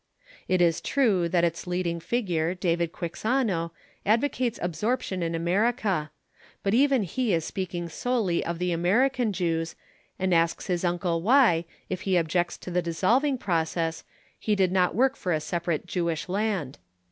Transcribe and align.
It 0.47 0.63
is 0.63 0.81
true 0.81 1.29
that 1.29 1.43
its 1.43 1.67
leading 1.67 1.99
figure, 1.99 2.55
David 2.55 2.91
Quixano, 2.91 3.69
advocates 4.03 4.57
absorption 4.59 5.21
in 5.21 5.35
America, 5.35 6.09
but 6.63 6.73
even 6.73 7.03
he 7.03 7.35
is 7.35 7.45
speaking 7.45 7.87
solely 7.87 8.43
of 8.43 8.57
the 8.57 8.71
American 8.71 9.31
Jews 9.31 9.75
and 10.17 10.33
asks 10.33 10.65
his 10.65 10.83
uncle 10.83 11.21
why, 11.21 11.65
if 11.87 12.01
he 12.01 12.17
objects 12.17 12.57
to 12.61 12.71
the 12.71 12.81
dissolving 12.81 13.37
process, 13.37 14.03
he 14.39 14.55
did 14.55 14.71
not 14.71 14.95
work 14.95 15.15
for 15.15 15.33
a 15.33 15.39
separate 15.39 15.85
Jewish 15.85 16.27
land. 16.27 16.79